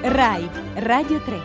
RAI 0.00 0.48
Radio 0.74 1.20
3 1.20 1.40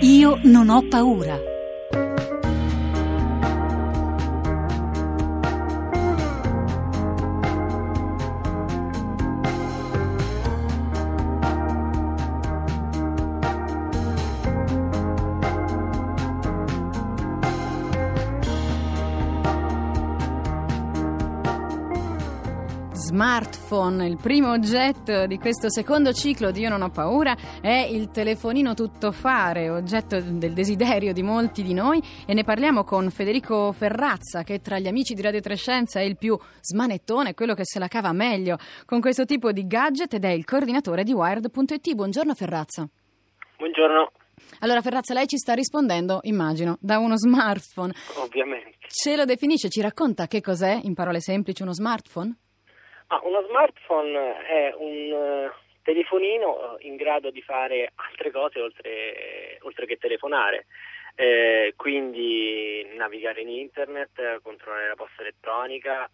Io 0.00 0.38
non 0.42 0.68
ho 0.68 0.82
paura. 0.88 1.57
Smartphone, 23.18 24.06
il 24.06 24.16
primo 24.16 24.52
oggetto 24.52 25.26
di 25.26 25.38
questo 25.38 25.68
secondo 25.68 26.12
ciclo 26.12 26.52
di 26.52 26.60
Io 26.60 26.68
non 26.68 26.82
ho 26.82 26.90
paura 26.90 27.36
è 27.60 27.88
il 27.90 28.12
telefonino 28.12 28.74
tuttofare, 28.74 29.70
oggetto 29.70 30.20
del 30.20 30.52
desiderio 30.52 31.12
di 31.12 31.24
molti 31.24 31.64
di 31.64 31.74
noi 31.74 32.00
e 32.24 32.32
ne 32.32 32.44
parliamo 32.44 32.84
con 32.84 33.10
Federico 33.10 33.72
Ferrazza 33.72 34.44
che 34.44 34.60
tra 34.60 34.78
gli 34.78 34.86
amici 34.86 35.14
di 35.14 35.22
Radio 35.22 35.40
Trescenza 35.40 35.98
è 35.98 36.04
il 36.04 36.16
più 36.16 36.38
smanettone, 36.60 37.34
quello 37.34 37.54
che 37.54 37.64
se 37.64 37.80
la 37.80 37.88
cava 37.88 38.12
meglio 38.12 38.56
con 38.86 39.00
questo 39.00 39.24
tipo 39.24 39.50
di 39.50 39.66
gadget 39.66 40.14
ed 40.14 40.24
è 40.24 40.30
il 40.30 40.44
coordinatore 40.44 41.02
di 41.02 41.12
Wired.it. 41.12 41.94
Buongiorno 41.94 42.34
Ferrazza. 42.34 42.88
Buongiorno. 43.56 44.12
Allora 44.60 44.80
Ferrazza, 44.80 45.12
lei 45.12 45.26
ci 45.26 45.38
sta 45.38 45.54
rispondendo, 45.54 46.20
immagino, 46.22 46.76
da 46.80 47.00
uno 47.00 47.16
smartphone. 47.16 47.92
Ovviamente. 48.14 48.76
Ce 48.86 49.16
lo 49.16 49.24
definisce, 49.24 49.70
ci 49.70 49.80
racconta 49.80 50.28
che 50.28 50.40
cos'è, 50.40 50.78
in 50.84 50.94
parole 50.94 51.20
semplici, 51.20 51.62
uno 51.62 51.72
smartphone? 51.72 52.36
Ah, 53.10 53.20
uno 53.24 53.42
smartphone 53.48 54.44
è 54.44 54.74
un 54.76 55.10
uh, 55.10 55.50
telefonino 55.82 56.76
in 56.80 56.96
grado 56.96 57.30
di 57.30 57.40
fare 57.40 57.90
altre 57.94 58.30
cose 58.30 58.60
oltre, 58.60 59.58
oltre 59.62 59.86
che 59.86 59.96
telefonare. 59.96 60.66
Eh, 61.14 61.72
quindi 61.74 62.86
navigare 62.96 63.40
in 63.40 63.48
internet, 63.48 64.40
controllare 64.42 64.88
la 64.88 64.94
posta 64.94 65.22
elettronica, 65.22 66.04
eh, 66.04 66.10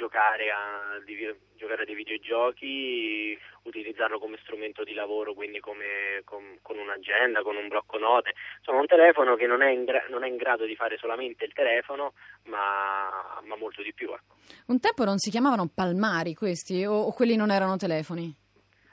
giocare 0.00 0.50
a, 0.50 0.98
di, 1.04 1.14
giocare 1.56 1.82
a 1.82 1.84
dei 1.84 1.94
videogiochi, 1.94 3.38
utilizzarlo 3.64 4.18
come 4.18 4.38
strumento 4.40 4.82
di 4.82 4.94
lavoro, 4.94 5.34
quindi 5.34 5.60
come, 5.60 6.22
com, 6.24 6.56
con 6.62 6.78
un'agenda, 6.78 7.42
con 7.42 7.56
un 7.56 7.68
blocco 7.68 7.98
note. 7.98 8.32
Insomma, 8.58 8.80
un 8.80 8.86
telefono 8.86 9.36
che 9.36 9.46
non 9.46 9.60
è 9.60 9.68
in, 9.68 9.84
gra- 9.84 10.06
non 10.08 10.24
è 10.24 10.28
in 10.28 10.36
grado 10.36 10.64
di 10.64 10.74
fare 10.74 10.96
solamente 10.96 11.44
il 11.44 11.52
telefono, 11.52 12.14
ma, 12.44 13.42
ma 13.44 13.56
molto 13.56 13.82
di 13.82 13.92
più. 13.92 14.08
Ecco. 14.08 14.36
Un 14.68 14.80
tempo 14.80 15.04
non 15.04 15.18
si 15.18 15.28
chiamavano 15.28 15.68
palmari 15.68 16.32
questi, 16.32 16.82
o, 16.86 16.94
o 16.94 17.12
quelli 17.12 17.36
non 17.36 17.50
erano 17.50 17.76
telefoni? 17.76 18.34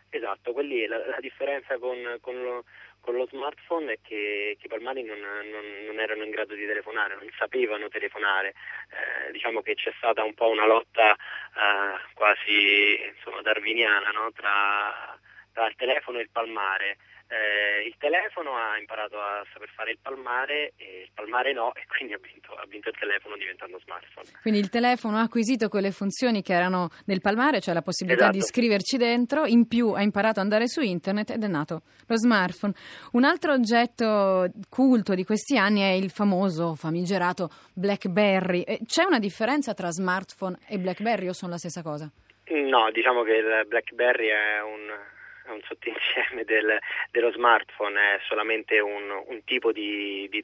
Esatto, 0.09 0.51
quelli, 0.51 0.85
la, 0.87 0.97
la 0.97 1.19
differenza 1.21 1.77
con, 1.77 2.17
con 2.19 2.41
lo, 2.41 2.63
con 3.07 3.15
lo 3.15 3.25
smartphone 3.31 3.93
è 3.93 3.99
che, 4.01 4.57
che 4.59 4.65
i 4.65 4.69
palmari 4.69 5.01
non, 5.01 5.17
non, 5.17 5.65
non, 5.85 5.97
erano 5.97 6.25
in 6.25 6.29
grado 6.29 6.55
di 6.55 6.65
telefonare, 6.65 7.15
non 7.15 7.29
sapevano 7.37 7.87
telefonare. 7.87 8.49
Eh, 8.49 9.31
diciamo 9.31 9.61
che 9.61 9.75
c'è 9.75 9.93
stata 9.95 10.25
un 10.25 10.33
po' 10.33 10.49
una 10.49 10.65
lotta 10.65 11.13
eh, 11.13 12.11
quasi 12.13 12.99
insomma, 13.15 13.41
darwiniana 13.41 14.09
no? 14.11 14.33
tra, 14.33 15.17
tra 15.53 15.67
il 15.67 15.75
telefono 15.77 16.17
e 16.17 16.23
il 16.23 16.29
palmare. 16.29 16.97
Eh, 17.29 17.85
il 17.85 17.95
telefono 17.97 18.55
ha 18.55 18.77
imparato 18.77 19.19
a 19.19 19.43
saper 19.51 19.67
fare 19.75 19.91
il 19.91 19.99
palmare 20.01 20.73
e 20.77 21.03
il 21.03 21.11
palmare 21.13 21.51
no 21.51 21.73
e 21.73 21.83
quindi 21.85 22.13
ha 22.13 22.19
vinto, 22.21 22.53
ha 22.53 22.65
vinto, 22.67 22.87
il 22.87 22.95
telefono 22.97 23.35
diventando 23.35 23.77
smartphone. 23.79 24.27
Quindi 24.41 24.61
il 24.61 24.69
telefono 24.69 25.17
ha 25.17 25.21
acquisito 25.21 25.67
quelle 25.67 25.91
funzioni 25.91 26.41
che 26.41 26.53
erano 26.53 26.89
del 27.05 27.19
palmare, 27.19 27.59
cioè 27.59 27.73
la 27.73 27.81
possibilità 27.81 28.29
esatto. 28.29 28.37
di 28.37 28.43
scriverci 28.43 28.95
dentro, 28.95 29.45
in 29.45 29.67
più 29.67 29.89
ha 29.91 30.01
imparato 30.01 30.39
ad 30.39 30.45
andare 30.45 30.67
su 30.67 30.79
internet 30.79 31.31
ed 31.31 31.43
è 31.43 31.47
nato 31.47 31.81
lo 32.07 32.15
smartphone. 32.15 32.73
Un 33.11 33.25
altro 33.25 33.51
oggetto 33.51 34.49
culto 34.69 35.13
di 35.13 35.25
questi 35.25 35.57
anni 35.57 35.81
è 35.81 35.91
il 35.91 36.09
famoso, 36.09 36.75
famigerato 36.75 37.49
BlackBerry. 37.73 38.63
C'è 38.85 39.03
una 39.03 39.19
differenza 39.19 39.73
tra 39.73 39.91
smartphone 39.91 40.57
e 40.67 40.77
BlackBerry 40.77 41.27
o 41.27 41.33
sono 41.33 41.51
la 41.51 41.57
stessa 41.57 41.81
cosa? 41.81 42.09
No, 42.49 42.89
diciamo 42.91 43.23
che 43.23 43.33
il 43.33 43.65
BlackBerry 43.67 44.27
è 44.27 44.61
un 44.61 45.15
un 45.51 45.61
sottoinsieme 45.63 46.43
del, 46.45 46.77
dello 47.11 47.31
smartphone, 47.31 48.15
è 48.15 48.19
solamente 48.27 48.79
un, 48.79 49.09
un 49.09 49.43
tipo 49.43 49.71
di, 49.71 50.27
di 50.29 50.39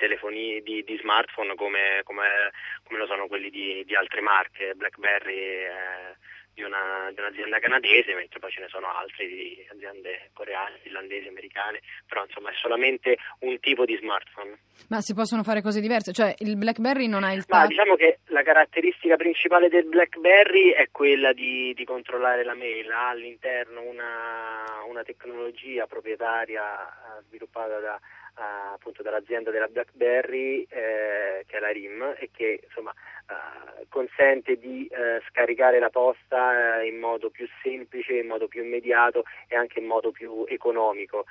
di, 0.63 0.83
di 0.83 0.97
smartphone 0.97 1.55
come, 1.55 2.01
come, 2.03 2.51
come, 2.83 2.99
lo 2.99 3.05
sono 3.05 3.27
quelli 3.27 3.49
di, 3.49 3.83
altre 3.95 4.21
marche, 4.21 4.73
BlackBerry. 4.75 5.37
È, 5.37 6.15
di, 6.53 6.61
una, 6.63 7.11
di, 7.13 7.19
un'azienda 7.19 7.59
canadese, 7.59 8.13
mentre 8.13 8.39
poi 8.39 8.51
ce 8.51 8.61
ne 8.61 8.67
sono 8.69 8.87
altre 8.87 9.27
di 9.27 9.65
aziende 9.71 10.29
coreane, 10.33 10.79
finlandesi, 10.81 11.27
americane, 11.27 11.81
però 12.07 12.23
insomma 12.23 12.49
è 12.49 12.53
solamente 12.55 13.17
un 13.39 13.59
tipo 13.59 13.85
di 13.85 13.97
smartphone. 13.97 14.57
Ma 14.89 15.01
si 15.01 15.13
possono 15.13 15.43
fare 15.43 15.61
cose 15.61 15.81
diverse? 15.81 16.11
Cioè 16.11 16.35
il 16.39 16.55
BlackBerry 16.55 17.07
non 17.07 17.23
ha 17.23 17.33
il 17.33 17.45
touch? 17.45 17.61
Ma 17.61 17.67
diciamo 17.67 17.95
che 17.95 18.19
la 18.27 18.43
caratteristica 18.43 19.15
principale 19.15 19.69
del 19.69 19.85
BlackBerry 19.85 20.71
è 20.71 20.89
quella 20.91 21.33
di, 21.33 21.73
di 21.73 21.85
controllare 21.85 22.43
la 22.43 22.55
mail, 22.55 22.89
ha 22.91 23.09
all'interno 23.09 23.81
una, 23.81 24.83
una 24.87 25.03
tecnologia 25.03 25.87
proprietaria 25.87 26.61
eh, 26.87 27.23
sviluppata 27.27 27.79
da 27.79 27.99
Uh, 28.35 28.73
appunto 28.73 29.03
dall'azienda 29.03 29.51
della 29.51 29.67
BlackBerry 29.67 30.65
eh, 30.67 31.43
che 31.45 31.57
è 31.57 31.59
la 31.59 31.69
RIM 31.69 32.15
e 32.17 32.31
che 32.35 32.61
insomma 32.63 32.91
uh, 32.91 33.85
consente 33.89 34.57
di 34.57 34.89
uh, 34.89 35.21
scaricare 35.29 35.77
la 35.77 35.91
posta 35.91 36.81
in 36.81 36.97
modo 36.97 37.29
più 37.29 37.47
semplice, 37.61 38.13
in 38.13 38.25
modo 38.25 38.47
più 38.47 38.63
immediato 38.63 39.23
e 39.47 39.55
anche 39.55 39.77
in 39.77 39.85
modo 39.85 40.09
più 40.09 40.45
economico. 40.47 41.25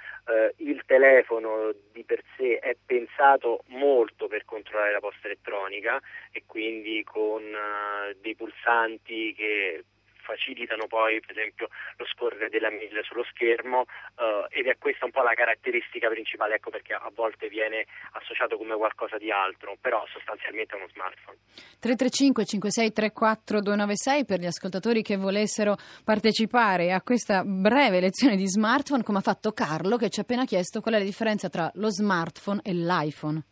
il 0.59 0.83
telefono 0.87 1.75
di 1.91 2.05
per 2.05 2.23
sé 2.37 2.61
è 2.61 2.77
pensato 2.87 3.65
molto 3.67 4.29
per 4.29 4.45
controllare 4.45 4.93
la 4.93 5.01
posta 5.01 5.27
elettronica 5.27 6.01
e 6.31 6.45
quindi 6.47 7.03
con 7.03 7.43
dei 8.21 8.37
pulsanti 8.37 9.35
che 9.35 9.85
facilitano 10.23 10.87
poi 10.87 11.21
per 11.21 11.37
esempio 11.37 11.69
lo 11.97 12.07
scorrere 12.07 12.49
della 12.49 12.71
mail 12.71 13.01
sullo 13.03 13.25
schermo 13.25 13.81
uh, 13.83 14.47
ed 14.49 14.67
è 14.67 14.79
questa 14.79 15.05
un 15.05 15.11
po' 15.11 15.23
la 15.23 15.35
caratteristica 15.35 16.09
principale, 16.09 16.55
ecco 16.55 16.71
perché 16.71 16.95
a 16.95 17.11
volte 17.15 17.49
viene 17.49 17.87
associato 18.13 18.57
come 18.57 18.77
qualcosa 18.77 19.19
di 19.19 19.31
altro, 19.31 19.77
però 19.81 20.05
sostanzialmente 20.07 20.75
è 20.75 20.79
uno 20.79 20.89
smartphone. 20.89 21.39
335 21.79 22.45
5634 22.45 23.61
296 23.61 24.25
per 24.25 24.39
gli 24.39 24.47
ascoltatori 24.47 25.03
che 25.03 25.17
volessero 25.17 25.77
partecipare 26.05 26.93
a 26.93 27.03
questa 27.03 27.43
breve 27.45 28.01
lezione 28.01 28.37
di 28.37 28.47
smartphone, 28.47 29.03
come 29.03 29.19
ha 29.19 29.23
fatto 29.23 29.53
Carlo 29.53 29.97
che 29.97 30.09
ci 30.09 30.21
ha 30.21 30.23
appena 30.23 30.45
chiesto 30.45 30.81
qual 30.81 30.95
è 30.95 30.99
la 30.99 31.05
differenza 31.05 31.49
tra 31.49 31.71
lo 31.75 31.91
smartphone 31.91 32.61
e 32.65 32.73
l'iPhone. 32.73 33.43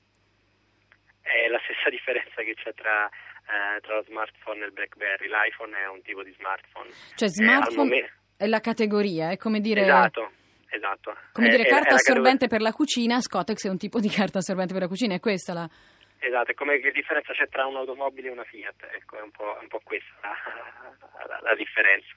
È 1.20 1.48
la 1.48 1.60
stessa 1.64 1.90
differenza 1.90 2.42
che 2.42 2.54
c'è 2.54 2.72
tra 2.74 3.08
eh, 3.50 3.80
tra 3.80 3.96
lo 3.96 4.02
smartphone 4.02 4.62
e 4.62 4.66
il 4.66 4.72
BlackBerry. 4.72 5.26
L'iPhone 5.26 5.76
è 5.76 5.88
un 5.88 6.02
tipo 6.02 6.22
di 6.22 6.32
smartphone. 6.38 6.90
Cioè 7.16 7.28
smartphone 7.28 7.96
è, 7.98 8.44
è 8.44 8.46
la 8.46 8.60
categoria, 8.60 9.30
è 9.30 9.36
come 9.36 9.60
dire... 9.60 9.82
Esatto. 9.82 10.30
Esatto. 10.72 11.16
Come 11.32 11.48
dire, 11.48 11.64
è, 11.64 11.68
carta 11.68 11.90
è 11.90 11.94
assorbente 11.94 12.46
per 12.46 12.60
la 12.60 12.70
cucina, 12.70 13.20
Scotex 13.20 13.66
è 13.66 13.68
un 13.68 13.76
tipo 13.76 13.98
di 13.98 14.08
carta 14.08 14.38
assorbente 14.38 14.72
per 14.72 14.82
la 14.82 14.88
cucina, 14.88 15.14
è 15.14 15.20
questa 15.20 15.52
la... 15.52 15.68
Esatto, 16.22 16.50
è 16.50 16.54
come 16.54 16.78
che 16.80 16.90
differenza 16.90 17.32
c'è 17.32 17.48
tra 17.48 17.64
un'automobile 17.64 18.28
e 18.28 18.30
una 18.30 18.44
Fiat, 18.44 18.88
ecco, 18.92 19.16
è 19.16 19.22
un 19.22 19.30
po', 19.30 19.56
un 19.58 19.68
po 19.68 19.80
questa 19.82 20.12
la, 20.20 21.26
la, 21.26 21.40
la, 21.40 21.54
differenza. 21.54 22.08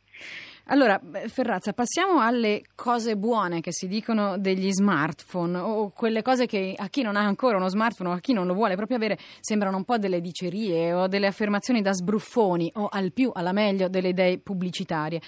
Allora, 0.66 1.00
Ferrazza, 1.28 1.72
passiamo 1.72 2.20
alle 2.20 2.64
cose 2.76 3.16
buone 3.16 3.62
che 3.62 3.72
si 3.72 3.88
dicono 3.88 4.38
degli 4.38 4.70
smartphone, 4.72 5.58
o 5.58 5.92
quelle 5.92 6.22
cose 6.22 6.48
che 6.48 6.76
a 6.78 6.90
chi 6.90 7.02
non 7.02 7.16
ha 7.16 7.22
ancora 7.22 7.56
uno 7.56 7.70
smartphone 7.70 8.10
o 8.10 8.14
a 8.14 8.20
chi 8.20 8.34
non 8.34 8.46
lo 8.46 8.54
vuole 8.54 8.76
proprio 8.76 8.98
avere 8.98 9.18
sembrano 9.40 9.78
un 9.78 9.86
po' 9.86 9.98
delle 9.98 10.20
dicerie 10.20 10.92
o 10.92 11.08
delle 11.08 11.28
affermazioni 11.28 11.82
da 11.82 11.94
sbruffoni 11.94 12.72
o 12.76 12.90
al 12.92 13.14
più, 13.14 13.32
alla 13.34 13.54
meglio, 13.54 13.88
delle 13.88 14.10
idee 14.10 14.38
pubblicitarie. 14.38 15.22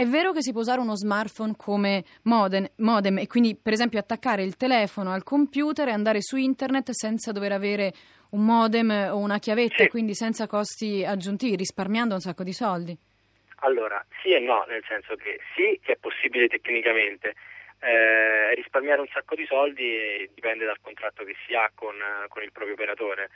È 0.00 0.06
vero 0.06 0.32
che 0.32 0.40
si 0.40 0.52
può 0.52 0.62
usare 0.62 0.80
uno 0.80 0.96
smartphone 0.96 1.52
come 1.58 2.04
modem, 2.22 2.66
modem, 2.76 3.18
e 3.18 3.26
quindi 3.26 3.54
per 3.54 3.74
esempio 3.74 3.98
attaccare 3.98 4.42
il 4.42 4.56
telefono 4.56 5.12
al 5.12 5.22
computer 5.22 5.88
e 5.88 5.92
andare 5.92 6.22
su 6.22 6.36
internet 6.36 6.92
senza 6.92 7.32
dover 7.32 7.52
avere 7.52 7.92
un 8.30 8.42
modem 8.46 9.10
o 9.12 9.18
una 9.18 9.38
chiavetta, 9.38 9.82
sì. 9.82 9.88
quindi 9.90 10.14
senza 10.14 10.46
costi 10.46 11.04
aggiuntivi, 11.04 11.54
risparmiando 11.54 12.14
un 12.14 12.20
sacco 12.20 12.44
di 12.44 12.52
soldi? 12.54 12.96
Allora, 13.56 14.02
sì 14.22 14.32
e 14.32 14.38
no, 14.38 14.64
nel 14.68 14.82
senso 14.88 15.16
che 15.16 15.38
sì 15.54 15.78
che 15.82 15.92
è 15.92 15.96
possibile 15.96 16.48
tecnicamente, 16.48 17.34
eh, 17.80 18.54
risparmiare 18.54 19.02
un 19.02 19.08
sacco 19.12 19.34
di 19.34 19.44
soldi 19.44 20.28
dipende 20.32 20.64
dal 20.64 20.80
contratto 20.80 21.24
che 21.24 21.34
si 21.46 21.54
ha 21.54 21.70
con, 21.74 21.94
con, 22.28 22.42
il 22.42 22.52
proprio 22.52 22.72
operatore. 22.72 23.28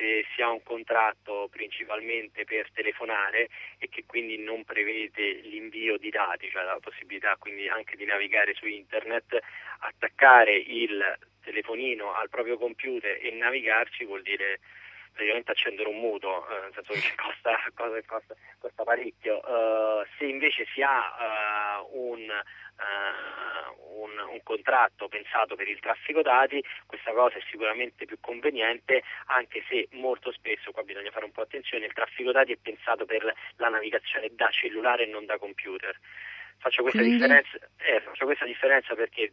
Se 0.00 0.24
si 0.34 0.40
ha 0.40 0.48
un 0.48 0.62
contratto 0.62 1.48
principalmente 1.52 2.44
per 2.44 2.70
telefonare 2.72 3.50
e 3.76 3.90
che 3.90 4.04
quindi 4.06 4.38
non 4.38 4.64
prevede 4.64 5.42
l'invio 5.42 5.98
di 5.98 6.08
dati, 6.08 6.48
cioè 6.48 6.62
la 6.62 6.78
possibilità 6.80 7.36
quindi 7.38 7.68
anche 7.68 7.96
di 7.96 8.06
navigare 8.06 8.54
su 8.54 8.66
internet, 8.66 9.38
attaccare 9.80 10.56
il 10.56 11.18
telefonino 11.42 12.14
al 12.14 12.30
proprio 12.30 12.56
computer 12.56 13.18
e 13.20 13.30
navigarci 13.32 14.06
vuol 14.06 14.22
dire 14.22 14.60
praticamente 15.20 15.50
accendere 15.50 15.88
un 15.88 16.00
mutuo, 16.00 16.48
eh, 16.48 16.60
nel 16.60 16.72
senso 16.72 16.92
che 16.94 17.12
costa, 17.20 17.60
costa, 17.74 18.02
costa, 18.06 18.34
costa 18.58 18.84
parecchio. 18.84 19.40
Uh, 19.44 20.06
se 20.16 20.24
invece 20.24 20.66
si 20.72 20.80
ha 20.80 21.78
uh, 21.84 22.08
un, 22.08 22.20
uh, 22.20 24.00
un, 24.00 24.10
un, 24.32 24.42
contratto 24.42 25.08
pensato 25.08 25.56
per 25.56 25.68
il 25.68 25.78
traffico 25.80 26.22
dati, 26.22 26.64
questa 26.86 27.12
cosa 27.12 27.36
è 27.36 27.42
sicuramente 27.50 28.06
più 28.06 28.18
conveniente, 28.20 29.02
anche 29.26 29.62
se 29.68 29.88
molto 29.92 30.32
spesso, 30.32 30.72
qua 30.72 30.82
bisogna 30.82 31.10
fare 31.10 31.26
un 31.26 31.32
po' 31.32 31.42
attenzione, 31.42 31.84
il 31.84 31.92
traffico 31.92 32.32
dati 32.32 32.52
è 32.52 32.56
pensato 32.56 33.04
per 33.04 33.22
la 33.56 33.68
navigazione 33.68 34.30
da 34.32 34.48
cellulare 34.50 35.02
e 35.04 35.06
non 35.06 35.26
da 35.26 35.36
computer. 35.36 35.94
Faccio 36.56 36.82
questa, 36.82 37.02
differenza, 37.02 37.58
eh, 37.78 38.00
faccio 38.00 38.26
questa 38.26 38.44
differenza 38.44 38.94
perché 38.94 39.32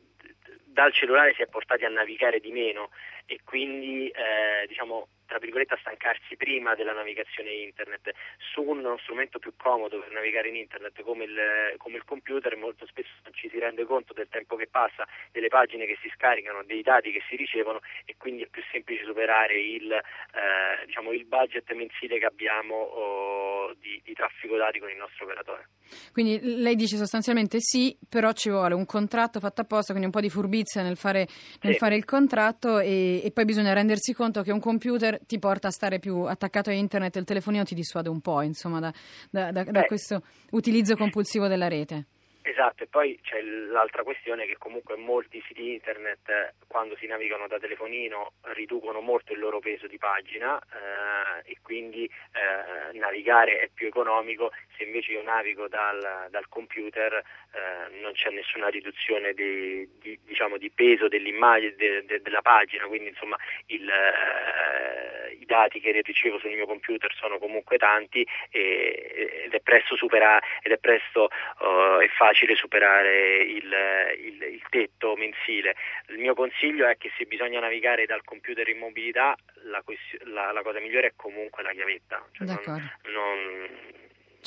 dal 0.64 0.94
cellulare 0.94 1.34
si 1.34 1.42
è 1.42 1.48
portati 1.48 1.84
a 1.84 1.90
navigare 1.90 2.40
di 2.40 2.52
meno 2.52 2.92
e 3.26 3.42
quindi 3.44 4.08
eh, 4.08 4.66
diciamo 4.68 5.08
tra 5.28 5.38
virgolette 5.38 5.76
a 5.76 5.78
stancarsi 5.78 6.36
prima 6.38 6.74
della 6.74 6.94
navigazione 6.94 7.52
internet 7.52 8.12
su 8.38 8.62
uno 8.62 8.98
strumento 8.98 9.40
più 9.40 9.54
comodo 9.56 10.00
per 10.00 10.12
navigare 10.12 10.48
in 10.48 10.56
internet 10.56 11.02
come 11.02 11.26
il, 11.26 11.76
come 11.78 11.98
il, 11.98 12.06
computer 12.06 12.56
molto 12.56 12.86
spesso 12.88 13.10
non 13.24 13.34
ci 13.34 13.50
si 13.50 13.60
rende 13.60 13.86
conto 13.86 14.14
del 14.14 14.30
tempo 14.30 14.56
che 14.56 14.68
passa, 14.68 15.06
delle 15.32 15.50
pagine 15.50 15.86
che 15.86 15.98
si 16.02 16.10
scaricano, 16.16 16.64
dei 16.64 16.82
dati 16.82 17.12
che 17.12 17.22
si 17.30 17.36
ricevono 17.36 17.82
e 18.06 18.16
quindi 18.18 18.44
è 18.44 18.48
più 18.48 18.64
semplice 18.72 19.04
superare 19.04 19.60
il, 19.60 19.92
eh, 19.92 20.86
diciamo, 20.86 21.12
il 21.12 21.26
budget 21.26 21.70
mensile 21.74 22.18
che 22.18 22.26
abbiamo 22.26 22.76
oh, 22.76 23.74
di, 23.80 24.02
di 24.04 24.14
traffico 24.14 24.56
dati 24.56 24.80
con 24.80 24.90
il 24.90 24.98
nostro 24.98 25.26
operatore. 25.26 25.68
Quindi 26.12 26.40
lei 26.42 26.76
dice 26.76 26.98
sostanzialmente 26.98 27.58
sì, 27.60 27.98
però 28.10 28.32
ci 28.32 28.50
vuole 28.50 28.74
un 28.74 28.86
contratto 28.86 29.40
fatto 29.40 29.62
apposta, 29.62 29.94
quindi 29.94 30.06
un 30.06 30.12
po' 30.12 30.22
di 30.22 30.30
furbizia 30.30 30.82
nel 30.82 30.98
fare, 30.98 31.28
nel 31.62 31.74
sì. 31.74 31.80
fare 31.80 31.96
il 31.96 32.06
contratto 32.06 32.80
e, 32.80 33.22
e, 33.24 33.32
poi 33.32 33.46
bisogna 33.46 33.74
rendersi 33.74 34.14
conto 34.14 34.42
che 34.42 34.52
un 34.52 34.60
computer 34.60 35.17
ti 35.26 35.40
porta 35.40 35.68
a 35.68 35.72
stare 35.72 36.00
più 36.00 36.22
attaccato 36.22 36.70
a 36.70 36.74
internet 36.74 37.16
e 37.16 37.20
il 37.20 37.26
telefonino 37.26 37.64
ti 37.64 37.76
dissuade 37.76 38.10
un 38.10 38.22
po' 38.22 38.42
insomma, 38.42 38.80
da, 38.80 38.94
da, 39.30 39.52
da, 39.52 39.64
da 39.64 39.84
questo 39.84 40.22
utilizzo 40.52 40.96
compulsivo 40.96 41.48
della 41.48 41.68
rete. 41.68 42.06
Esatto, 42.48 42.84
e 42.84 42.88
poi 42.88 43.20
c'è 43.22 43.42
l'altra 43.42 44.04
questione 44.04 44.46
che 44.46 44.56
comunque 44.58 44.96
molti 44.96 45.44
siti 45.46 45.74
internet 45.74 46.54
quando 46.66 46.96
si 46.96 47.06
navigano 47.06 47.46
da 47.46 47.60
telefonino 47.60 48.32
riducono 48.54 49.02
molto 49.02 49.34
il 49.34 49.40
loro 49.40 49.60
peso 49.60 49.86
di 49.86 49.98
pagina 49.98 50.58
eh, 50.58 51.52
e 51.52 51.58
quindi 51.62 52.06
eh, 52.06 52.98
navigare 52.98 53.60
è 53.60 53.70
più 53.74 53.88
economico, 53.88 54.52
se 54.78 54.84
invece 54.84 55.12
io 55.12 55.24
navigo 55.24 55.68
dal, 55.68 56.28
dal 56.30 56.48
computer 56.50 57.14
eh, 57.14 58.00
non 58.02 58.14
c'è 58.14 58.30
nessuna 58.30 58.68
riduzione 58.70 59.34
di, 59.34 59.88
di, 60.00 60.18
diciamo, 60.24 60.58
di 60.58 60.70
peso 60.70 61.08
dell'immagine 61.08 61.76
de, 61.76 62.06
de, 62.06 62.22
della 62.22 62.42
pagina, 62.42 62.86
quindi 62.86 63.10
insomma 63.10 63.38
il, 63.68 63.90
eh, 63.90 65.38
i 65.40 65.46
dati 65.46 65.80
che 65.80 65.92
ricevo 66.02 66.40
sul 66.40 66.52
mio 66.52 66.66
computer 66.66 67.14
sono 67.14 67.38
comunque 67.40 67.78
tanti 67.78 68.26
e, 68.50 69.44
ed 69.46 69.54
è 69.54 69.60
presto, 69.60 69.96
supera, 69.96 70.40
ed 70.62 70.72
è 70.72 70.78
presto 70.78 71.30
uh, 71.60 72.00
e 72.02 72.08
facile 72.10 72.38
facile 72.38 72.56
superare 72.56 73.38
il, 73.38 73.74
il, 74.20 74.42
il, 74.44 74.62
tetto 74.70 75.16
mensile. 75.16 75.76
Il 76.08 76.20
mio 76.20 76.36
consiglio 76.36 76.88
è 76.88 76.98
che 76.98 77.12
se 77.18 77.26
bisogna 77.26 77.60
navigare 77.60 78.06
dal 78.06 78.24
computer 78.24 78.68
in 78.68 78.78
mobilità, 78.78 79.36
la, 79.64 79.84
la, 80.26 80.52
la 80.52 80.62
cosa 80.62 80.80
migliore 80.80 81.08
è 81.08 81.14
comunque 81.16 81.64
la 81.64 81.72
chiavetta. 81.72 82.24
Cioè 82.32 82.46
non, 82.46 82.92
non, 83.06 83.68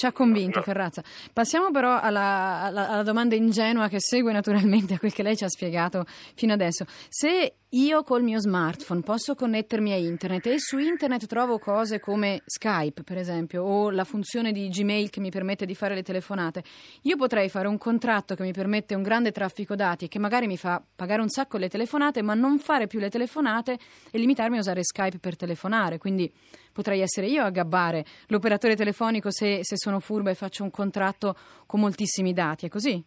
ci 0.01 0.07
ha 0.07 0.13
convinto 0.13 0.61
no. 0.61 0.65
Ferrazza. 0.65 1.03
Passiamo 1.31 1.71
però 1.71 2.01
alla, 2.01 2.63
alla, 2.63 2.89
alla, 2.89 3.03
domanda 3.03 3.35
ingenua 3.35 3.89
che 3.89 3.99
segue 4.01 4.33
naturalmente 4.33 4.95
a 4.95 4.99
quel 4.99 5.13
che 5.13 5.23
lei 5.23 5.37
ci 5.37 5.45
ha 5.45 5.49
spiegato 5.51 6.07
fino 6.35 6.55
adesso. 6.55 6.87
Se 7.11 7.57
io 7.75 8.03
col 8.03 8.25
mio 8.25 8.41
smartphone 8.41 9.03
posso 9.03 9.37
connettermi 9.37 9.93
a 9.93 9.97
internet 9.97 10.47
e 10.47 10.59
su 10.59 10.79
internet 10.79 11.27
trovo 11.27 11.61
cose 11.61 12.01
come 12.01 12.43
Skype, 12.45 13.05
per 13.05 13.17
esempio, 13.17 13.63
o 13.63 13.91
la 13.91 14.03
funzione 14.03 14.51
di 14.51 14.69
Gmail 14.69 15.09
che 15.09 15.21
mi 15.21 15.31
permette 15.31 15.67
di 15.67 15.77
fare 15.77 15.95
le 15.95 16.03
telefonate. 16.03 16.65
Io 17.03 17.17
potrei 17.17 17.49
fare 17.49 17.69
un 17.69 17.79
contratto 17.79 18.35
che 18.35 18.43
mi 18.43 18.51
permette 18.51 18.97
un 18.97 19.03
grande 19.03 19.31
traffico 19.31 19.77
dati 19.77 20.07
e 20.07 20.09
che 20.09 20.19
magari 20.19 20.49
mi 20.49 20.57
fa 20.57 20.83
pagare 20.97 21.21
un 21.21 21.29
sacco 21.29 21.59
le 21.59 21.69
telefonate, 21.69 22.23
ma 22.23 22.35
non 22.35 22.59
fare 22.59 22.89
più 22.89 22.99
le 22.99 23.09
telefonate 23.09 23.79
e 24.11 24.19
limitarmi 24.19 24.57
a 24.57 24.61
usare 24.61 24.83
Skype 24.83 25.19
per 25.19 25.37
telefonare. 25.37 25.99
Quindi 25.99 26.29
potrei 26.73 27.03
essere 27.03 27.29
io 27.29 27.45
a 27.45 27.51
gabbare 27.51 28.05
l'operatore 28.27 28.75
telefonico 28.75 29.31
se, 29.31 29.61
se 29.63 29.77
sono 29.77 30.01
furba 30.01 30.31
e 30.31 30.35
faccio 30.35 30.65
un 30.65 30.73
contratto 30.73 31.37
con 31.67 31.79
moltissimi 31.79 32.33
dati. 32.33 32.67
È 32.67 32.69
così? 32.69 33.01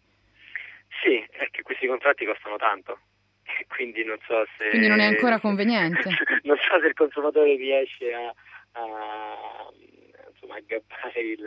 Sì, 1.03 1.17
è 1.31 1.49
che 1.51 1.63
questi 1.63 1.85
contratti 1.85 2.23
costano 2.23 2.55
tanto 2.55 2.97
quindi 3.67 4.03
non 4.03 4.17
so 4.25 4.45
se... 4.57 4.69
Quindi 4.69 4.87
non 4.87 4.99
è 4.99 5.05
ancora 5.05 5.39
conveniente? 5.41 6.09
non 6.43 6.57
so 6.57 6.79
se 6.79 6.87
il 6.87 6.93
consumatore 6.93 7.55
riesce 7.55 8.13
a, 8.13 8.33
a, 8.73 9.69
insomma, 10.31 10.55
a 10.55 10.61
gabbare 10.65 11.19
il, 11.19 11.43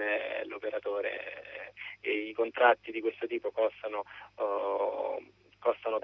l'operatore 0.47 1.73
e 2.01 2.29
i 2.29 2.33
contratti 2.33 2.91
di 2.91 3.01
questo 3.01 3.27
tipo 3.27 3.51
costano... 3.51 4.05
Costano 4.35 4.66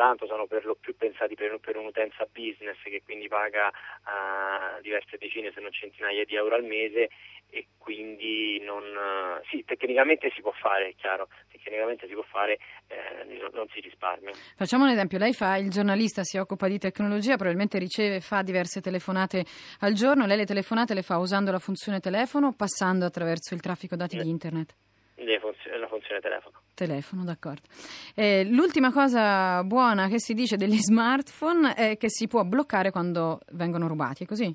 tanto, 0.02 0.26
sono 0.26 0.46
per 0.46 0.64
lo 0.64 0.74
più 0.74 0.96
pensati 0.96 1.36
per, 1.36 1.56
per 1.60 1.76
un'utenza 1.76 2.26
business 2.32 2.76
che 2.82 3.02
quindi 3.04 3.28
paga 3.28 3.68
uh, 3.68 4.80
diverse 4.80 5.16
decine 5.16 5.52
se 5.54 5.60
non 5.60 5.70
centinaia 5.70 6.24
di 6.24 6.34
euro 6.34 6.56
al 6.56 6.64
mese 6.64 7.08
e 7.48 7.68
quindi 7.78 8.58
non, 8.64 8.82
uh, 8.82 9.46
sì, 9.48 9.62
tecnicamente 9.64 10.32
si 10.34 10.40
può 10.40 10.50
fare, 10.50 10.88
è 10.88 10.94
chiaro, 10.96 11.28
tecnicamente 11.52 12.08
si 12.08 12.14
può 12.14 12.22
fare, 12.22 12.58
eh, 12.88 13.24
non, 13.38 13.50
non, 13.52 13.68
si 13.68 13.78
risparmia. 13.78 14.32
Facciamo 14.56 14.84
un 14.84 14.90
esempio, 14.90 15.18
lei 15.18 15.34
fa 15.34 15.56
il 15.56 15.70
giornalista, 15.70 16.24
si 16.24 16.38
occupa 16.38 16.66
di 16.66 16.78
tecnologia, 16.78 17.36
probabilmente 17.36 17.78
riceve, 17.78 18.20
fa 18.20 18.42
diverse 18.42 18.80
telefonate 18.80 19.44
al 19.80 19.92
giorno, 19.92 20.26
lei 20.26 20.38
le 20.38 20.46
telefonate 20.46 20.94
le 20.94 21.02
fa 21.02 21.18
usando 21.18 21.52
la 21.52 21.60
funzione 21.60 22.00
telefono 22.00 22.48
o 22.48 22.54
passando 22.56 23.04
attraverso 23.04 23.54
il 23.54 23.60
traffico 23.60 23.94
dati 23.94 24.16
di 24.16 24.28
internet? 24.28 24.74
la 25.78 25.88
funzione 25.88 26.20
telefono. 26.20 26.61
Telefono, 26.74 27.24
d'accordo. 27.24 27.62
Eh, 28.14 28.44
l'ultima 28.44 28.90
cosa 28.92 29.62
buona 29.62 30.08
che 30.08 30.18
si 30.18 30.34
dice 30.34 30.56
degli 30.56 30.78
smartphone 30.80 31.74
è 31.74 31.96
che 31.96 32.08
si 32.08 32.26
può 32.26 32.44
bloccare 32.44 32.90
quando 32.90 33.40
vengono 33.52 33.88
rubati, 33.88 34.24
è 34.24 34.26
così? 34.26 34.54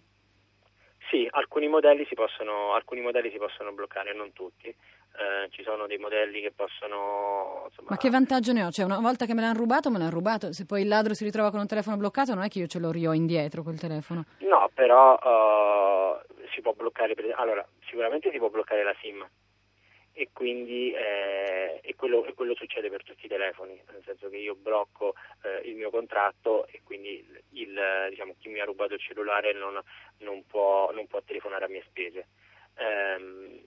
Sì, 1.09 1.27
alcuni 1.31 1.67
modelli 1.67 2.05
si 2.05 2.15
possono, 2.15 2.73
alcuni 2.73 3.01
modelli 3.01 3.31
si 3.31 3.37
possono 3.37 3.71
bloccare, 3.71 4.13
non 4.13 4.33
tutti. 4.33 4.67
Eh, 4.67 5.49
ci 5.49 5.63
sono 5.63 5.87
dei 5.87 5.97
modelli 5.97 6.41
che 6.41 6.51
possono. 6.51 7.63
Insomma... 7.69 7.89
Ma 7.91 7.97
che 7.97 8.09
vantaggio 8.09 8.51
ne 8.51 8.63
ho? 8.63 8.71
Cioè, 8.71 8.85
una 8.85 8.99
volta 8.99 9.25
che 9.25 9.33
me 9.33 9.41
l'hanno 9.41 9.57
rubato, 9.57 9.89
me 9.89 9.97
l'hanno 9.97 10.09
rubato. 10.09 10.51
Se 10.51 10.65
poi 10.65 10.81
il 10.81 10.87
ladro 10.87 11.13
si 11.13 11.23
ritrova 11.23 11.49
con 11.49 11.59
un 11.59 11.67
telefono 11.67 11.97
bloccato, 11.97 12.33
non 12.33 12.43
è 12.43 12.49
che 12.49 12.59
io 12.59 12.67
ce 12.67 12.79
lo 12.79 12.91
rio 12.91 13.13
indietro 13.13 13.63
quel 13.63 13.79
telefono. 13.79 14.25
No, 14.39 14.69
però 14.73 15.13
uh, 15.13 16.17
si 16.53 16.61
può 16.61 16.73
bloccare. 16.73 17.15
Allora, 17.35 17.65
sicuramente 17.87 18.29
si 18.31 18.37
può 18.37 18.49
bloccare 18.49 18.83
la 18.83 18.95
SIM 19.01 19.25
e 20.19 20.29
quindi 20.33 20.91
eh, 20.93 21.79
e 21.83 21.93
quello, 21.93 22.25
e 22.25 22.33
quello, 22.33 22.55
succede 22.55 22.89
per 22.89 23.03
tutti 23.03 23.27
i 23.27 23.29
telefoni, 23.29 23.79
nel 23.91 24.01
senso 24.03 24.29
che 24.29 24.37
io 24.37 24.55
blocco 24.55 25.13
eh, 25.43 25.69
il 25.69 25.75
mio 25.75 25.91
contratto 25.91 26.65
e 26.65 26.81
quindi 26.83 27.23
il, 27.51 28.07
diciamo, 28.09 28.33
chi 28.39 28.49
mi 28.49 28.59
ha 28.59 28.65
rubato 28.65 28.95
il 28.95 28.99
cellulare 28.99 29.53
non, 29.53 29.79
non, 30.19 30.43
può, 30.47 30.91
non 30.91 31.05
può, 31.05 31.21
telefonare 31.21 31.65
a 31.65 31.67
mie 31.67 31.83
spese. 31.85 32.29
Eh, 32.77 33.61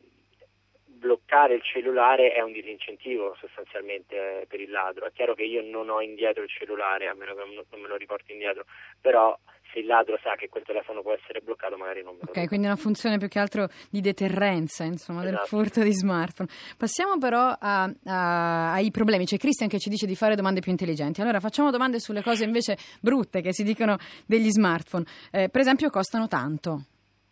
bloccare 1.00 1.54
il 1.54 1.62
cellulare 1.62 2.32
è 2.32 2.42
un 2.42 2.52
disincentivo 2.52 3.34
sostanzialmente 3.40 4.44
per 4.46 4.60
il 4.60 4.70
ladro. 4.70 5.06
È 5.06 5.12
chiaro 5.12 5.34
che 5.34 5.44
io 5.44 5.62
non 5.62 5.88
ho 5.88 6.00
indietro 6.02 6.42
il 6.42 6.50
cellulare, 6.50 7.08
a 7.08 7.14
meno 7.14 7.34
che 7.34 7.40
non 7.40 7.80
me 7.80 7.88
lo 7.88 7.96
riporti 7.96 8.32
indietro, 8.32 8.66
però 9.00 9.36
se 9.72 9.78
il 9.78 9.86
ladro 9.86 10.18
sa 10.22 10.34
che 10.34 10.48
quel 10.48 10.64
telefono 10.64 11.00
può 11.00 11.12
essere 11.12 11.40
bloccato 11.40 11.76
magari 11.76 12.02
non 12.02 12.14
me 12.14 12.20
lo 12.24 12.30
Ok, 12.30 12.46
quindi 12.48 12.66
una 12.66 12.76
funzione 12.76 13.18
più 13.18 13.28
che 13.28 13.38
altro 13.38 13.68
di 13.88 14.00
deterrenza 14.00 14.84
insomma, 14.84 15.22
esatto. 15.22 15.36
del 15.36 15.46
furto 15.46 15.82
di 15.82 15.92
smartphone. 15.92 16.48
Passiamo 16.76 17.18
però 17.18 17.56
a, 17.58 17.90
a, 18.04 18.72
ai 18.72 18.90
problemi. 18.90 19.24
C'è 19.24 19.38
Christian 19.38 19.68
che 19.68 19.78
ci 19.78 19.88
dice 19.88 20.06
di 20.06 20.14
fare 20.14 20.34
domande 20.34 20.60
più 20.60 20.70
intelligenti. 20.70 21.20
Allora 21.20 21.40
facciamo 21.40 21.70
domande 21.70 21.98
sulle 21.98 22.22
cose 22.22 22.44
invece 22.44 22.76
brutte 23.00 23.40
che 23.40 23.52
si 23.52 23.62
dicono 23.62 23.96
degli 24.26 24.50
smartphone. 24.50 25.04
Eh, 25.32 25.48
per 25.48 25.60
esempio 25.60 25.88
costano 25.88 26.26
tanto 26.26 26.84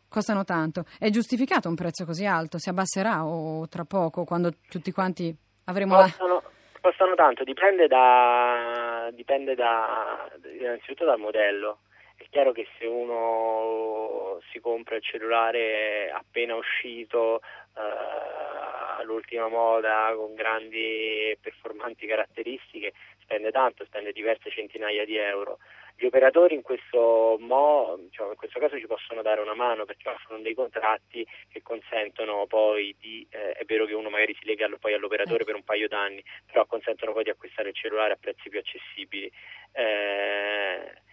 costano 0.08 0.44
tanto. 0.44 0.84
È 0.98 1.10
giustificato 1.10 1.68
un 1.68 1.74
prezzo 1.74 2.04
così 2.04 2.24
alto? 2.26 2.58
Si 2.58 2.68
abbasserà 2.68 3.24
o 3.24 3.68
tra 3.68 3.84
poco, 3.84 4.24
quando 4.24 4.52
tutti 4.68 4.90
quanti 4.90 5.34
avremo 5.64 5.96
costano, 5.96 6.34
la... 6.34 6.42
Costano 6.80 7.14
tanto, 7.14 7.44
dipende, 7.44 7.86
da, 7.86 9.10
dipende 9.12 9.54
da, 9.54 10.28
innanzitutto 10.58 11.04
dal 11.04 11.18
modello. 11.18 11.80
È 12.16 12.26
chiaro 12.30 12.52
che 12.52 12.66
se 12.78 12.86
uno 12.86 14.38
si 14.50 14.58
compra 14.60 14.96
il 14.96 15.02
cellulare 15.02 16.10
appena 16.10 16.56
uscito, 16.56 17.40
eh, 17.76 19.00
all'ultima 19.00 19.48
moda, 19.48 20.12
con 20.16 20.34
grandi 20.34 21.36
performanti 21.40 22.06
caratteristiche, 22.06 22.92
spende 23.28 23.50
tanto, 23.50 23.84
spende 23.84 24.12
diverse 24.12 24.50
centinaia 24.50 25.04
di 25.04 25.18
euro. 25.18 25.58
Gli 25.94 26.06
operatori 26.06 26.54
in 26.54 26.62
questo, 26.62 27.36
mo, 27.40 27.98
cioè 28.10 28.28
in 28.28 28.36
questo 28.36 28.58
caso 28.58 28.78
ci 28.78 28.86
possono 28.86 29.20
dare 29.20 29.40
una 29.42 29.54
mano 29.54 29.84
perché 29.84 30.08
offrono 30.08 30.40
dei 30.40 30.54
contratti 30.54 31.26
che 31.50 31.60
consentono 31.60 32.46
poi 32.46 32.94
di, 32.98 33.26
eh, 33.30 33.52
è 33.52 33.64
vero 33.64 33.84
che 33.84 33.94
uno 33.94 34.08
magari 34.08 34.34
si 34.38 34.46
lega 34.46 34.68
poi 34.80 34.94
all'operatore 34.94 35.44
per 35.44 35.56
un 35.56 35.64
paio 35.64 35.88
d'anni, 35.88 36.24
però 36.46 36.64
consentono 36.66 37.12
poi 37.12 37.24
di 37.24 37.30
acquistare 37.30 37.68
il 37.68 37.74
cellulare 37.74 38.14
a 38.14 38.18
prezzi 38.18 38.48
più 38.48 38.60
accessibili. 38.60 39.30
Eh, 39.72 41.06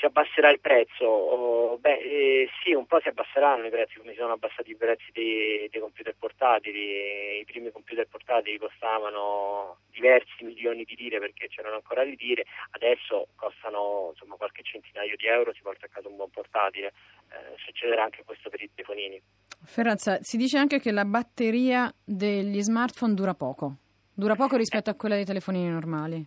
si 0.00 0.06
abbasserà 0.06 0.50
il 0.50 0.60
prezzo? 0.60 1.04
Oh, 1.04 1.78
beh, 1.78 1.98
eh, 1.98 2.48
sì, 2.62 2.72
un 2.72 2.86
po' 2.86 3.00
si 3.00 3.08
abbasseranno 3.08 3.66
i 3.66 3.70
prezzi, 3.70 3.98
come 3.98 4.12
si 4.12 4.18
sono 4.18 4.32
abbassati 4.32 4.70
i 4.70 4.76
prezzi 4.76 5.10
dei, 5.12 5.68
dei 5.70 5.80
computer 5.80 6.14
portatili. 6.18 7.40
I 7.40 7.44
primi 7.44 7.70
computer 7.70 8.06
portatili 8.06 8.58
costavano 8.58 9.78
diversi 9.90 10.44
milioni 10.44 10.84
di 10.84 10.96
lire 10.96 11.18
perché 11.18 11.48
c'erano 11.48 11.74
ancora 11.74 12.02
le 12.02 12.16
lire, 12.18 12.44
adesso 12.70 13.28
costano 13.36 14.08
insomma, 14.12 14.36
qualche 14.36 14.62
centinaio 14.62 15.16
di 15.16 15.26
euro, 15.26 15.52
si 15.52 15.60
porta 15.62 15.86
a 15.86 15.88
casa 15.88 16.08
un 16.08 16.16
buon 16.16 16.30
portatile. 16.30 16.92
Eh, 17.30 17.56
succederà 17.58 18.04
anche 18.04 18.24
questo 18.24 18.48
per 18.48 18.62
i 18.62 18.70
telefonini. 18.74 19.20
Ferrazza, 19.62 20.18
si 20.22 20.38
dice 20.38 20.56
anche 20.56 20.80
che 20.80 20.90
la 20.90 21.04
batteria 21.04 21.92
degli 22.02 22.60
smartphone 22.62 23.14
dura 23.14 23.34
poco, 23.34 23.76
dura 24.14 24.34
poco 24.34 24.56
rispetto 24.56 24.88
a 24.88 24.94
quella 24.94 25.16
dei 25.16 25.26
telefonini 25.26 25.68
normali. 25.68 26.26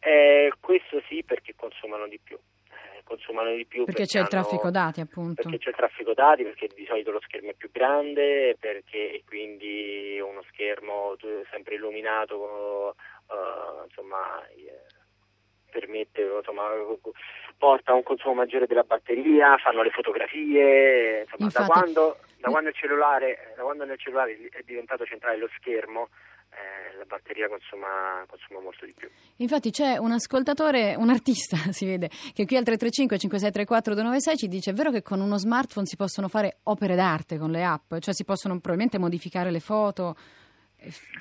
Eh, 0.00 0.52
questo 0.60 1.00
sì 1.08 1.22
perché 1.24 1.54
consumano 1.56 2.06
di 2.08 2.18
più 2.22 2.38
consumano 3.08 3.54
di 3.54 3.64
più. 3.64 3.84
Perché, 3.84 4.02
perché 4.02 4.12
c'è 4.12 4.18
hanno, 4.18 4.26
il 4.26 4.32
traffico 4.32 4.70
dati, 4.70 5.00
appunto. 5.00 5.42
Perché 5.42 5.58
c'è 5.58 5.70
il 5.70 5.76
traffico 5.76 6.12
dati, 6.12 6.42
perché 6.44 6.68
di 6.74 6.84
solito 6.86 7.10
lo 7.10 7.20
schermo 7.22 7.50
è 7.50 7.54
più 7.54 7.70
grande, 7.72 8.56
perché 8.60 9.22
quindi 9.26 10.20
uno 10.20 10.42
schermo 10.52 11.16
sempre 11.50 11.76
illuminato, 11.76 12.94
uh, 13.26 13.84
insomma, 13.84 14.46
eh, 14.48 14.84
permette, 15.70 16.22
insomma, 16.22 16.68
porta 17.56 17.92
a 17.92 17.94
un 17.94 18.02
consumo 18.02 18.34
maggiore 18.34 18.66
della 18.66 18.84
batteria, 18.84 19.56
fanno 19.56 19.82
le 19.82 19.90
fotografie, 19.90 21.22
insomma, 21.22 21.46
Infatti, 21.46 21.66
da, 21.66 21.72
quando, 21.72 22.18
da, 22.36 22.50
quando 22.50 22.70
cellulare, 22.72 23.54
da 23.56 23.62
quando 23.62 23.84
nel 23.84 23.98
cellulare 23.98 24.36
è 24.50 24.62
diventato 24.64 25.04
centrale 25.04 25.38
lo 25.38 25.48
schermo, 25.56 26.08
eh, 26.50 26.96
la 26.96 27.04
batteria 27.04 27.48
consuma, 27.48 28.24
consuma, 28.26 28.60
molto 28.60 28.84
di 28.84 28.94
più. 28.96 29.08
Infatti 29.36 29.70
c'è 29.70 29.96
un 29.96 30.12
ascoltatore, 30.12 30.94
un 30.96 31.10
artista 31.10 31.56
si 31.72 31.86
vede, 31.86 32.08
che 32.08 32.46
qui 32.46 32.56
al 32.56 32.64
335 32.64 33.18
5634 33.18 33.94
296 33.94 34.36
ci 34.36 34.48
dice 34.48 34.70
è 34.70 34.74
vero 34.74 34.90
che 34.90 35.02
con 35.02 35.20
uno 35.20 35.36
smartphone 35.36 35.86
si 35.86 35.96
possono 35.96 36.28
fare 36.28 36.58
opere 36.64 36.94
d'arte 36.94 37.38
con 37.38 37.50
le 37.50 37.64
app, 37.64 37.98
cioè 37.98 38.14
si 38.14 38.24
possono 38.24 38.54
probabilmente 38.54 38.98
modificare 38.98 39.50
le 39.50 39.60
foto. 39.60 40.16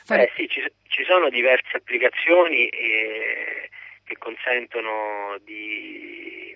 Fare... 0.03 0.23
Eh 0.23 0.31
sì, 0.35 0.47
ci, 0.47 0.61
ci, 0.87 1.03
sono 1.03 1.29
diverse 1.29 1.77
applicazioni 1.77 2.67
eh, 2.67 3.69
che 4.03 4.17
consentono 4.17 5.37
di 5.43 6.55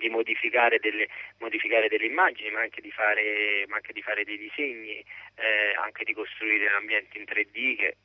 di 0.00 0.08
modificare 0.08 0.78
delle, 0.78 1.06
modificare 1.38 1.88
delle, 1.88 2.06
immagini, 2.06 2.50
ma 2.50 2.60
anche 2.60 2.80
di 2.80 2.90
fare, 2.90 3.66
anche 3.68 3.92
di 3.92 4.02
fare 4.02 4.24
dei 4.24 4.38
disegni, 4.38 4.98
eh, 5.36 5.74
anche 5.76 6.04
di 6.04 6.14
costruire 6.14 6.68
ambienti 6.70 7.18
in 7.18 7.24
3D 7.24 7.76
che 7.76 7.96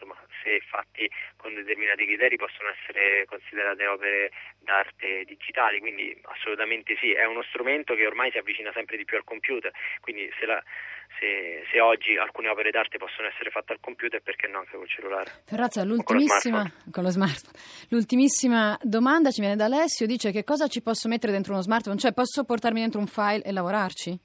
insomma, 0.00 0.16
se 0.42 0.60
fatti 0.66 1.08
con 1.36 1.54
determinati 1.54 2.06
criteri 2.06 2.36
possono 2.36 2.70
essere 2.70 3.26
considerate 3.26 3.86
opere 3.86 4.32
d'arte 4.58 5.24
digitali, 5.24 5.78
quindi 5.78 6.18
assolutamente 6.22 6.96
sì, 6.96 7.12
è 7.12 7.24
uno 7.24 7.42
strumento 7.42 7.94
che 7.94 8.06
ormai 8.06 8.30
si 8.30 8.38
avvicina 8.38 8.72
sempre 8.72 8.96
di 8.96 9.04
più 9.04 9.18
al 9.18 9.24
computer, 9.24 9.70
quindi 10.00 10.30
se, 10.38 10.46
la, 10.46 10.62
se, 11.18 11.64
se 11.70 11.80
oggi 11.80 12.16
alcune 12.16 12.48
opere 12.48 12.70
d'arte 12.70 12.98
possono 12.98 13.28
essere 13.28 13.50
fatte 13.50 13.72
al 13.72 13.80
computer, 13.80 14.20
perché 14.20 14.46
no 14.48 14.58
anche 14.58 14.76
col 14.76 14.88
cellulare? 14.88 15.30
Ferrazza, 15.44 15.84
l'ultimissima, 15.84 16.60
con, 16.60 16.92
con 16.92 17.02
lo 17.02 17.10
smartphone. 17.10 17.58
L'ultimissima 17.90 18.78
domanda 18.82 19.30
ci 19.30 19.40
viene 19.40 19.56
da 19.56 19.64
Alessio, 19.64 20.06
dice 20.06 20.30
che 20.30 20.44
cosa 20.44 20.68
ci 20.68 20.82
posso 20.82 21.08
mettere 21.08 21.32
dentro 21.32 21.52
uno 21.52 21.62
smartphone, 21.62 21.98
cioè 21.98 22.12
posso 22.12 22.44
portarmi 22.44 22.80
dentro 22.80 23.00
un 23.00 23.06
file 23.06 23.42
e 23.42 23.52
lavorarci? 23.52 24.18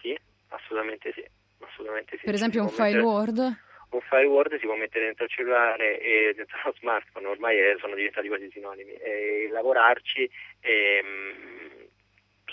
Sì, 0.00 0.18
assolutamente 0.48 1.12
sì. 1.14 1.24
Assolutamente 1.60 2.16
sì. 2.18 2.24
Per 2.24 2.34
esempio 2.34 2.62
un 2.62 2.68
file 2.68 2.96
mettere... 2.96 3.04
Word? 3.04 3.56
un 3.92 4.00
file 4.00 4.26
Word 4.26 4.58
si 4.58 4.66
può 4.66 4.74
mettere 4.74 5.04
dentro 5.04 5.24
il 5.24 5.30
cellulare 5.30 6.00
e 6.00 6.32
dentro 6.34 6.58
lo 6.64 6.74
smartphone, 6.78 7.26
ormai 7.26 7.56
sono 7.78 7.94
diventati 7.94 8.28
quasi 8.28 8.48
sinonimi, 8.50 8.92
e 8.92 9.48
lavorarci 9.50 10.30
e, 10.60 11.02
mh, 11.02 11.71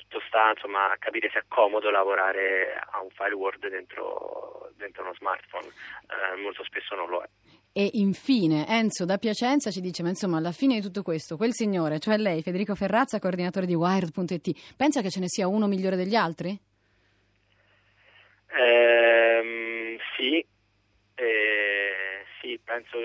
tutto 0.09 0.25
sta 0.27 0.49
insomma, 0.49 0.91
a 0.91 0.97
capire 0.97 1.29
se 1.31 1.39
è 1.39 1.43
comodo 1.47 1.91
lavorare 1.91 2.73
a 2.91 3.01
un 3.01 3.09
file 3.11 3.35
Word 3.35 3.69
dentro, 3.69 4.71
dentro 4.75 5.03
uno 5.03 5.13
smartphone, 5.13 5.67
eh, 5.67 6.41
molto 6.41 6.63
spesso 6.63 6.95
non 6.95 7.09
lo 7.09 7.21
è. 7.21 7.29
E 7.71 7.91
infine 7.93 8.65
Enzo 8.67 9.05
da 9.05 9.19
Piacenza 9.19 9.69
ci 9.69 9.79
dice: 9.79 10.01
Ma 10.01 10.09
insomma, 10.09 10.37
alla 10.37 10.51
fine 10.51 10.73
di 10.73 10.81
tutto 10.81 11.03
questo, 11.03 11.37
quel 11.37 11.53
signore, 11.53 11.99
cioè 11.99 12.17
lei, 12.17 12.41
Federico 12.41 12.73
Ferrazza, 12.73 13.19
coordinatore 13.19 13.67
di 13.67 13.75
Wired.it, 13.75 14.75
pensa 14.75 15.01
che 15.01 15.11
ce 15.11 15.19
ne 15.19 15.27
sia 15.27 15.47
uno 15.47 15.67
migliore 15.67 15.95
degli 15.95 16.15
altri? 16.15 16.59
Ehm, 18.47 19.97
sì, 20.17 20.43
eh, 21.13 22.25
sì, 22.41 22.59
penso, 22.63 22.97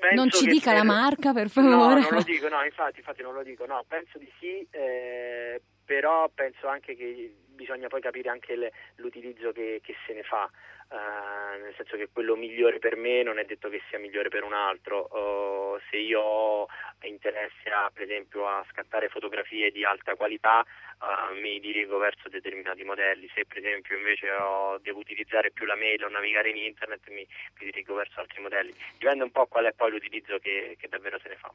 penso 0.00 0.14
non 0.14 0.30
ci 0.30 0.46
dica 0.46 0.72
la 0.72 0.82
marca 0.82 1.34
per 1.34 1.50
favore. 1.50 2.00
No, 2.00 2.08
non 2.08 2.14
lo 2.14 2.22
dico, 2.22 2.48
no, 2.48 2.64
infatti, 2.64 3.00
infatti 3.00 3.20
non 3.20 3.34
lo 3.34 3.42
dico, 3.42 3.66
no, 3.66 3.84
penso 3.86 4.16
di 4.16 4.32
sì, 4.40 4.66
eh, 4.70 5.60
però 5.92 6.26
penso 6.34 6.68
anche 6.68 6.96
che 6.96 7.34
bisogna 7.48 7.88
poi 7.88 8.00
capire 8.00 8.30
anche 8.30 8.56
le, 8.56 8.72
l'utilizzo 8.96 9.52
che, 9.52 9.82
che, 9.84 9.94
se 10.06 10.14
ne 10.14 10.22
fa, 10.22 10.50
uh, 10.88 11.60
nel 11.60 11.74
senso 11.76 11.98
che 11.98 12.08
quello 12.10 12.34
migliore 12.34 12.78
per 12.78 12.96
me 12.96 13.22
non 13.22 13.38
è 13.38 13.44
detto 13.44 13.68
che 13.68 13.82
sia 13.90 13.98
migliore 13.98 14.30
per 14.30 14.42
un 14.42 14.54
altro. 14.54 15.04
Uh, 15.12 15.78
se 15.90 15.98
io 15.98 16.18
ho 16.22 16.68
interesse 17.02 17.68
a, 17.68 17.90
per 17.92 18.04
esempio 18.04 18.48
a 18.48 18.64
scattare 18.70 19.10
fotografie 19.10 19.70
di 19.70 19.84
alta 19.84 20.14
qualità, 20.14 20.64
uh, 20.64 21.38
mi 21.38 21.60
dirigo 21.60 21.98
verso 21.98 22.30
determinati 22.30 22.84
modelli. 22.84 23.30
Se 23.34 23.44
per 23.44 23.58
esempio 23.58 23.94
invece 23.94 24.30
ho, 24.32 24.78
devo 24.78 24.98
utilizzare 24.98 25.50
più 25.50 25.66
la 25.66 25.76
mail 25.76 26.04
o 26.04 26.08
navigare 26.08 26.48
in 26.48 26.56
internet, 26.56 27.06
mi, 27.10 27.16
mi, 27.58 27.64
dirigo 27.66 27.94
verso 27.94 28.18
altri 28.18 28.40
modelli. 28.40 28.72
Dipende 28.96 29.24
un 29.24 29.30
po' 29.30 29.44
qual 29.44 29.66
è 29.66 29.72
poi 29.72 29.90
l'utilizzo 29.90 30.38
che, 30.38 30.74
che 30.80 30.88
davvero 30.88 31.18
se 31.18 31.28
ne 31.28 31.36
fa. 31.36 31.52